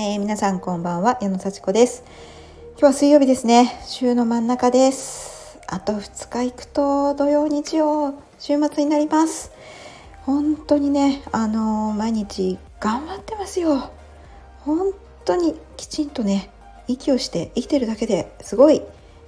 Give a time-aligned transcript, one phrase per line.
[0.00, 2.04] えー、皆さんこんばんは矢野幸子です。
[2.74, 3.80] 今日は水曜日ですね。
[3.84, 5.58] 週の真ん中です。
[5.66, 9.50] あと2日行くと土曜日曜週末になります。
[10.20, 13.90] 本当にねあのー、毎日頑張ってますよ。
[14.60, 14.92] 本
[15.24, 16.48] 当にきちんとね
[16.86, 18.82] 息をして生きてるだけですごい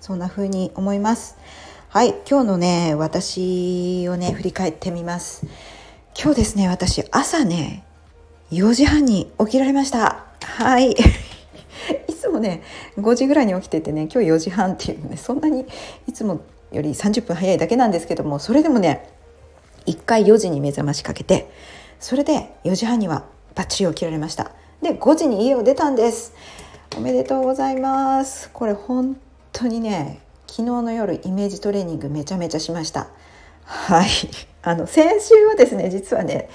[0.00, 1.36] そんな風に思います。
[1.90, 5.46] はい今日のね私をね振り返ってみます。
[6.18, 7.84] 今日ですね私朝ね
[8.50, 10.23] 4時半に起きられました。
[10.42, 10.92] はい。
[12.08, 12.62] いつもね
[12.98, 15.66] 5時ぐらいに起きててね今日4時半っていうねそんなに
[16.06, 16.40] いつも
[16.72, 19.08] より30分早いだけなんですけどもそれでもね
[19.86, 21.50] 1回4時に目覚ましかけて
[22.00, 23.24] それで4時半には
[23.54, 24.50] バッチリ起きられました。
[24.82, 26.34] で5時に家を出たんです。
[26.96, 28.50] おめでとうございます。
[28.52, 29.16] これ本
[29.52, 33.08] 当にね昨日の夜イメージトレーニングめちゃめちゃしました。
[33.64, 34.08] はい。
[34.66, 36.48] あの先週はですね実はね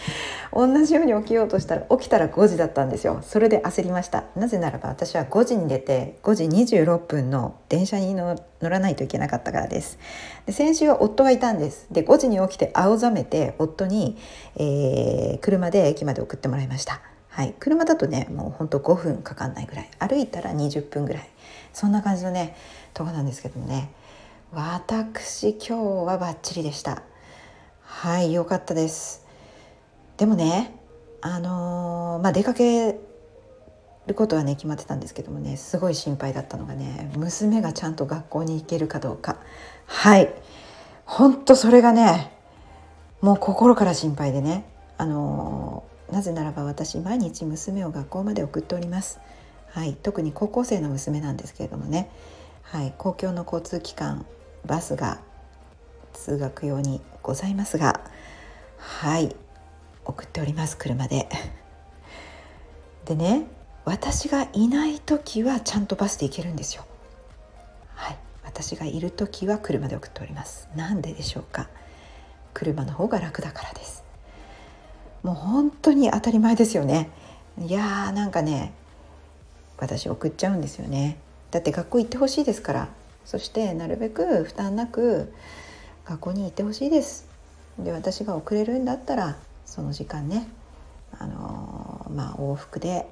[0.52, 3.20] 同じように起きようとしたら起きたら5時だったんですよ。
[3.22, 4.24] それで焦りました。
[4.36, 10.00] なぜならば私は5時に出て5時26分の電車に乗らないといけなかったからです。
[10.48, 11.86] で先週は夫がいたんです。
[11.92, 14.18] で5時に起きて青ざめて夫に、
[14.56, 17.02] えー、車で駅まで送ってもらいました。
[17.30, 19.90] はい、車だとねもうほんと5分かかんないぐらい。
[20.00, 21.30] 歩いたら20分ぐらい。
[21.74, 22.56] そんな感じのね
[22.96, 23.92] とこなんですけどもね。
[24.52, 27.04] 私今日はバッチリでした。
[27.84, 29.24] はい良かったです。
[30.18, 30.76] でもね
[31.22, 32.98] あのー、まあ出かけ
[34.08, 39.38] ることはね決まってたんですけどもねすごい心配だったのがね娘がちゃんと学校に行けるかどうか。
[39.86, 40.34] はい。
[41.06, 42.36] ほんとそれがね
[43.22, 44.66] もう心から心配でね
[44.98, 49.20] あのー、なぜならば私毎日娘を学校まで送っております。
[49.70, 52.10] はい、特に高校生の娘なんですけれどもね、
[52.64, 54.26] はい、公共の交通機関
[54.66, 55.20] バスが
[56.14, 58.02] 通学用にございますが
[58.78, 59.36] はい
[60.06, 61.28] 送っております車で。
[63.06, 63.48] でね
[63.86, 66.86] 私がいない時はちゃんとバスで行けるんですよ。
[67.96, 70.70] はい、私がいる時は車で送っております。
[70.76, 71.70] なんででしょうか。
[72.54, 74.04] 車の方が楽だからです。
[75.24, 77.10] もう本当に当たり前ですよね。
[77.60, 78.74] いやーなんかね
[79.78, 81.18] 私送っちゃうんですよね
[81.52, 82.88] だって学校行ってほしいですから
[83.30, 85.32] そしてなるべく負担なく
[86.04, 87.28] 学校に行ってほしいです
[87.78, 90.48] で私が遅れるんだったらその時間ね
[91.16, 93.06] あのまあ往復で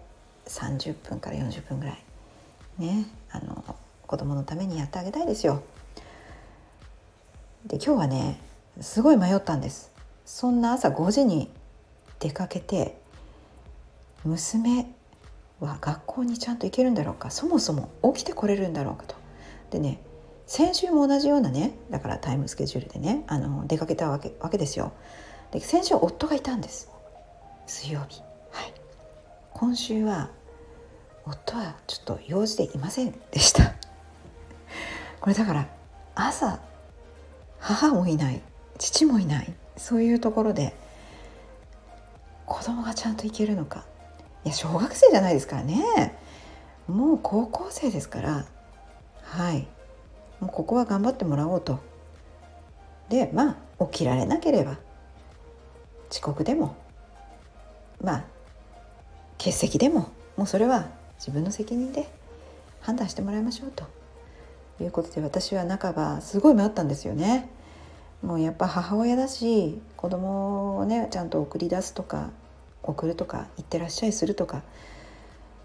[0.47, 1.97] 30分から40分ぐらい
[2.79, 3.63] ねあの
[4.07, 5.61] 子供のためにやってあげたいですよ。
[7.67, 8.39] で今日はね
[8.81, 9.91] すごい迷ったんです
[10.25, 11.51] そんな朝5時に
[12.17, 12.97] 出かけて
[14.25, 14.87] 娘
[15.59, 19.15] は学校にちゃんと行けるんだろうかそもそも起きてこれるんだろうかと。
[19.69, 19.99] でね
[20.47, 24.93] 先週も同じようなねだからタイムスケジュールでねあの出かけたわけわけですよ。
[25.51, 26.89] で先週夫がいたんです
[27.67, 28.21] 水曜日。
[28.51, 28.73] はい、
[29.53, 30.31] 今週は
[31.25, 33.73] 夫はちょっと用事でいませんでした。
[35.19, 35.67] これだから
[36.15, 36.59] 朝
[37.59, 38.41] 母もいない
[38.77, 40.73] 父もいないそういうところで
[42.45, 43.85] 子供がちゃんと行けるのか
[44.45, 46.17] いや小学生じゃないですからね
[46.87, 48.45] もう高校生ですから
[49.23, 49.67] はい
[50.39, 51.79] もうここは頑張ってもらおうと
[53.09, 54.77] でまあ起きられなければ
[56.09, 56.75] 遅刻でも
[58.01, 58.25] まあ
[59.37, 60.87] 欠席でももうそれは
[61.17, 62.07] 自分の責任で
[62.81, 63.85] 判断してもらいましょうと
[64.83, 67.49] いうことで私は半ばすごい迷ったんですよね。
[68.21, 72.31] もうやっぱ母親だし子供をねちゃんと送り出すとか
[72.83, 74.63] 送るとか行ってらっしゃいするとか、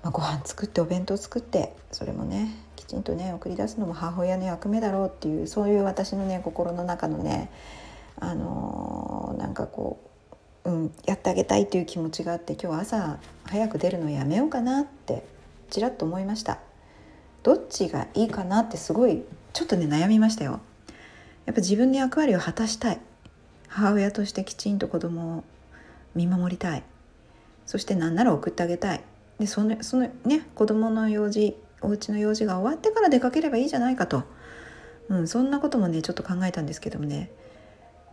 [0.02, 7.50] まあ、ご飯作ってお弁当作ってそれもねきちんとね送り出すのも母親の役目だろうっていうそういう私のね心の中のね
[8.18, 10.00] あのー、なんかこ
[10.64, 15.24] う、うん、やってあげたいっていう気持ちがあって今日朝早く出るのやめようかなって
[15.70, 16.58] ちらっと思いました。
[17.42, 20.60] どっちがいいかなってすごいちょっとね悩みましたよ。
[21.46, 23.00] やっぱ自分の役割を果たしたい。
[23.69, 25.44] 母親としてきちんと子供を
[26.14, 26.82] 見守りたい。
[27.66, 29.02] そして何なら送ってあげたい。
[29.42, 34.22] でそのそのね子供の用事お家の用事が終わってから出かければいいじゃないかと、
[35.08, 37.32] うん、そんなこともねちょっと考えたんですけどもね。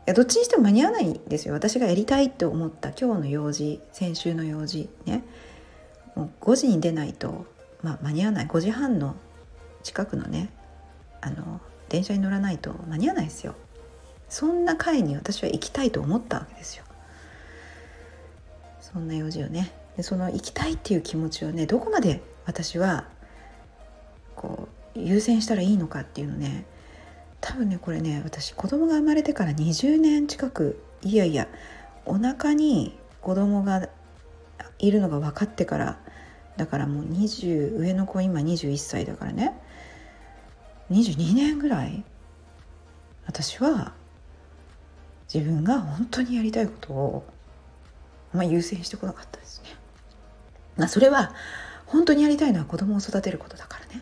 [0.07, 1.53] いやどっちにしても間に合わないんですよ。
[1.53, 5.23] 私がやりたいって思った今日の用事先週の用事ね。
[6.15, 7.45] もう5時に出ないと、
[7.83, 8.47] まあ、間に合わない。
[8.47, 9.15] 5時半の
[9.83, 10.49] 近くのね
[11.21, 13.53] あの電車に乗らないと間に合わないですよ。
[14.29, 16.85] そんな会に私は行きたいと思ったわけですよ。
[18.81, 23.03] そんな用事をねでその行きたいっていう気持ちをねどこまで私は
[24.33, 26.63] こう優先したらいいのかっていうのね
[27.41, 31.49] 多分ねこれね私子供が生まれてから20年近くいやいや
[32.05, 33.89] お腹に子供が
[34.77, 35.99] いるのが分かってから
[36.55, 39.53] だからもう20上の子今21歳だからね
[40.91, 42.05] 22年ぐらい
[43.25, 43.91] 私は
[45.27, 47.25] 自分が本当にやりたいことを、
[48.31, 49.77] まあ、優先してこなかったですね。
[50.79, 51.33] ま、それは
[51.85, 54.01] 本当にやりたいのは子供を育てることだからね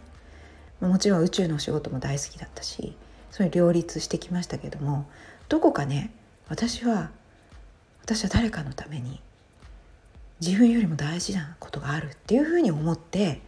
[0.79, 2.95] もちろん宇宙の仕事も大好きだったし
[3.31, 5.05] それ両立してきましたけども
[5.49, 6.11] どこかね
[6.47, 7.09] 私は
[8.03, 9.19] 私は誰かのために
[10.39, 13.41] 自分よりも大事なことがあるっていうふうに思って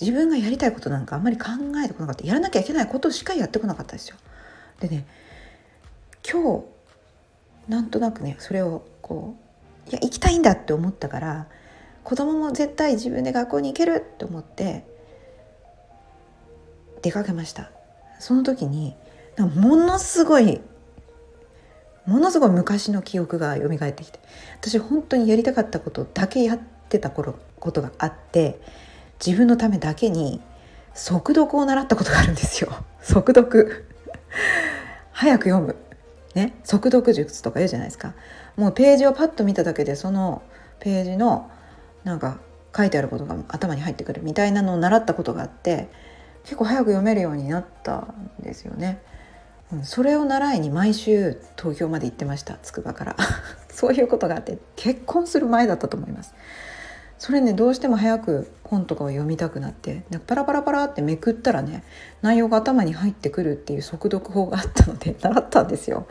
[0.00, 1.46] 自分がやりたいことなんかあんまり考
[1.84, 4.16] えてこなかったやらなきゃいけないことしかやってこなかったですよ。
[4.80, 5.06] でね
[6.30, 6.64] 今日
[7.68, 9.34] なんとなくねそれをこ
[9.86, 11.46] ういや行きたいんだって思ったから
[12.06, 14.84] 子供も絶対自分で学校に行けるって思って
[17.02, 17.72] 出かけました。
[18.20, 18.94] その時に
[19.36, 20.60] ものすごい
[22.06, 24.20] ものすごい昔の記憶が蘇ってきて
[24.60, 28.60] 私本当にやりたかったことだけやってた頃ことがあって
[29.18, 30.40] 自分のためだけに
[30.94, 32.70] 速読を習ったことがあるんですよ。
[33.02, 33.84] 速読。
[35.10, 35.74] 早く読む。
[36.36, 38.14] ね速読術とか言うじゃないですか。
[38.54, 40.42] もうページをパッと見ただけでその
[40.78, 41.50] ページの
[42.06, 42.38] なんか
[42.74, 45.88] 書いてあることが頭に入ってくるみたいなのを習ったことがあって
[46.44, 49.02] 結構早く読めるようになったんですよね。
[49.72, 53.16] うん、それを習いに毎週東京まで行ってました筑波から。
[53.68, 56.34] そういうことがあって結婚する前だったと思います。
[57.18, 61.82] それねどうしても早く本とかを読みたくなってなんかパラパラパラってめくったらね
[62.22, 66.06] 内容が頭に入ってくるっていう速読法があったので 習ったんですよ。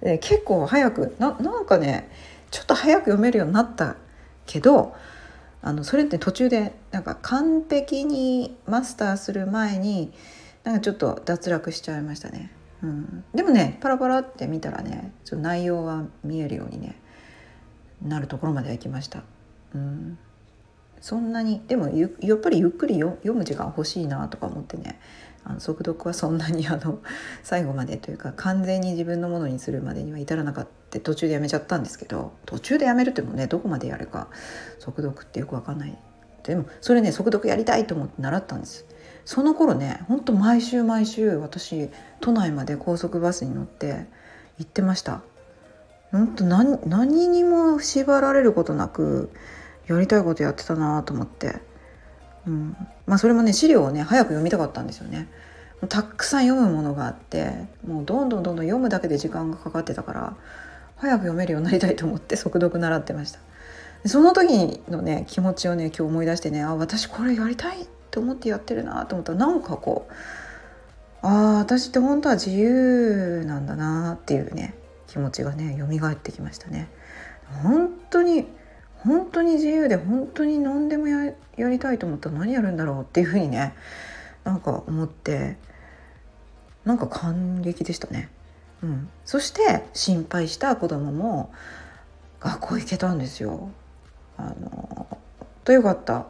[0.00, 2.08] で結構早くななんかね
[2.50, 3.96] ちょっと早く読めるようになった
[4.46, 4.94] けど
[5.62, 10.12] あのそれって途中でなんか完璧にマスターする前に
[10.64, 12.52] なんかちょっと脱落しちゃいましたね。
[12.82, 17.00] うん、でもねパラパラって見たらねちょっと内容は見えるようにね
[18.02, 19.22] なるところまではいきました。
[19.74, 20.18] うん、
[21.00, 24.98] そんなにでもやっぱりゆっくり読む時間欲しいなとか思ってね。
[25.48, 26.98] あの速読はそんなにあの
[27.44, 30.98] 最後までというか完全に自分のものにするまでには至らなかった。
[31.00, 34.28] 途中でやめちゃったんですけど途中でやめるってもねどこまでやるか
[34.78, 35.98] 速読ってよく分かんない。
[36.42, 38.86] でもそれね速読やりたいと思って習ったんです。
[39.24, 41.90] その頃ねほんと毎週毎週私
[42.20, 44.06] 都内まで高速バスに乗って
[44.58, 45.22] 行ってました。
[46.12, 49.30] 本当何何にも縛られることなく
[49.86, 51.60] やりたいことやってたなと思って。
[52.46, 52.76] うん。
[53.06, 55.28] まあ、それもね資料をね早く読みたかったんですよね。
[55.88, 60.36] たくさん読むものがあってもうどんどんどんどん読むだけで時間がかかってたから
[60.96, 63.40] 早く読めるようになりたいと思って速読習ってました。
[64.06, 70.12] その時のね気持ちをね今日思い出してねあ私これやりたいと思ってやってるなと思ったらなんかこう
[71.26, 74.74] ああ私って本当は自由なんだなっていうね
[75.08, 76.88] 気持ちがね蘇ってきましたね。
[77.62, 78.46] 本当に
[79.06, 83.74] 本当に自由で本当に何でもやりたいと思ったら何やるんだろうっていうふうにね
[84.44, 85.56] なんか思って
[86.84, 88.30] なんか感激でしたね。
[88.82, 91.52] うん、そして心配した子供も
[92.40, 93.70] 学校行けたんですよ。
[94.36, 95.18] あの
[95.64, 96.26] とよかった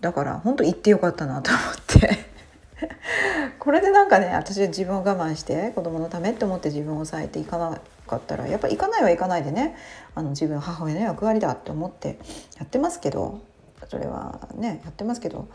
[0.00, 2.26] だから本当行ってよかったなと思って
[3.58, 9.76] これでなんかね私自分を我慢して子供のためって思って自分を抑えていかなかったらやっぱり行かないは行かないでね
[10.14, 12.18] あの自分母親の役割だって思って
[12.58, 13.40] やってますけど
[13.88, 15.48] それはねやってますけど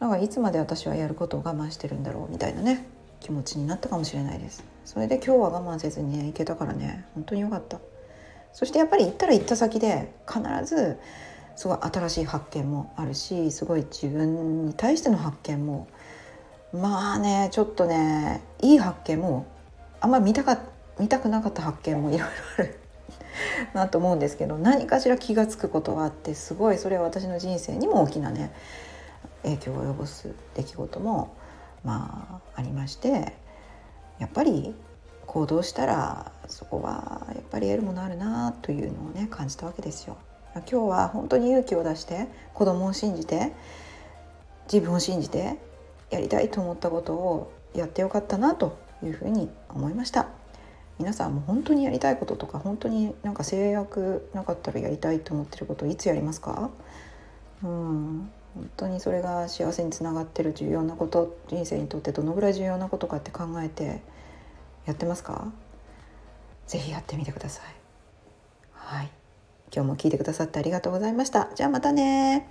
[0.00, 2.86] なんかいつまで私はやることを我慢してるんだろうみたいなね
[3.20, 4.62] 気持ちになったかもしれないです。
[4.84, 7.80] それで今日は我慢せずにね行けたからね本当に良かった。
[8.52, 10.98] そしてやっぱり行ったら行った先で必ず
[11.56, 15.88] すごい新しい発見もあるしすごい自分に対しての発見も
[16.72, 19.46] まあねちょっとねいい発見も
[20.00, 20.58] あんまり見たか
[20.98, 22.26] 見たくなかった発見もいろいろ
[22.58, 22.80] ある
[23.74, 28.52] なと思うんですけど何かしら気が付くことがあってすごいそれは私の人生にも大きなね
[29.42, 31.36] 影響を及ぼす出来事も
[31.84, 33.34] まあありまして
[34.18, 34.74] やっぱり
[35.26, 40.16] 行動したらそこはやっぱり得るものあるなというのをね感じたわけですよ。
[40.54, 43.52] 今日は本当に勇気を出して子供を信じて
[44.72, 45.58] 自分を信じて
[46.10, 50.35] やりたいと思ったことをやってよかったなというふうに思いました。
[50.98, 56.70] 皆さんも本当にやりたいこととか本当になんか制約なかったらやりたいと思ってることいつやりますか？
[57.62, 58.30] うん。
[58.54, 64.00] 本当にそれが幸せにつながってる重要なこと人生にとってどのぐらい重要なことかって考えて
[64.86, 65.52] やってますか？
[66.66, 67.64] ぜひやってみてください。
[68.72, 69.10] はい。
[69.70, 71.50] 今日も聞いてくださってありがとうございました。
[71.54, 72.48] じゃあまたね